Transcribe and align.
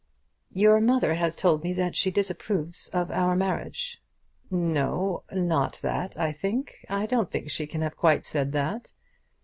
"Your 0.55 0.81
mother 0.81 1.13
has 1.13 1.35
told 1.35 1.63
me 1.63 1.73
that 1.73 1.95
she 1.95 2.09
disapproves 2.09 2.87
of 2.89 3.11
our 3.11 3.35
marriage." 3.35 4.01
"No; 4.49 5.21
not 5.31 5.77
that, 5.83 6.17
I 6.17 6.31
think. 6.31 6.83
I 6.89 7.05
don't 7.05 7.29
think 7.29 7.51
she 7.51 7.67
can 7.67 7.81
have 7.81 7.95
quite 7.97 8.25
said 8.25 8.51
that." 8.53 8.93